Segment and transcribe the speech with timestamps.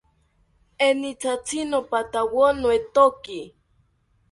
[0.87, 3.39] Enitatzi nopathawo noetoki